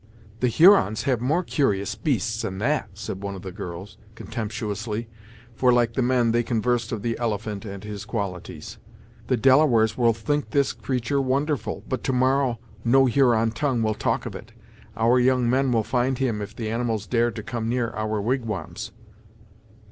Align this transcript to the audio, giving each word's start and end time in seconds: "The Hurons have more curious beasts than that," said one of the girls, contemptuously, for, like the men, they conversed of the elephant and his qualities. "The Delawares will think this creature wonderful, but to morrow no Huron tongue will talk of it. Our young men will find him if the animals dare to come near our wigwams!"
"The 0.39 0.47
Hurons 0.47 1.03
have 1.03 1.21
more 1.21 1.43
curious 1.43 1.93
beasts 1.93 2.41
than 2.41 2.57
that," 2.57 2.89
said 2.95 3.21
one 3.21 3.35
of 3.35 3.43
the 3.43 3.51
girls, 3.51 3.99
contemptuously, 4.15 5.07
for, 5.53 5.71
like 5.71 5.93
the 5.93 6.01
men, 6.01 6.31
they 6.31 6.41
conversed 6.41 6.91
of 6.91 7.03
the 7.03 7.15
elephant 7.19 7.65
and 7.65 7.83
his 7.83 8.03
qualities. 8.03 8.79
"The 9.27 9.37
Delawares 9.37 9.99
will 9.99 10.13
think 10.13 10.49
this 10.49 10.73
creature 10.73 11.21
wonderful, 11.21 11.83
but 11.87 12.03
to 12.05 12.13
morrow 12.13 12.57
no 12.83 13.05
Huron 13.05 13.51
tongue 13.51 13.83
will 13.83 13.93
talk 13.93 14.25
of 14.25 14.33
it. 14.35 14.53
Our 14.97 15.19
young 15.19 15.47
men 15.47 15.71
will 15.71 15.83
find 15.83 16.17
him 16.17 16.41
if 16.41 16.55
the 16.55 16.71
animals 16.71 17.05
dare 17.05 17.29
to 17.29 17.43
come 17.43 17.69
near 17.69 17.91
our 17.91 18.19
wigwams!" 18.19 18.91